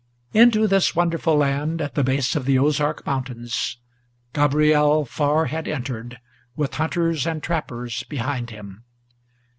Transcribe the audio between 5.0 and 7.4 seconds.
far had entered, with hunters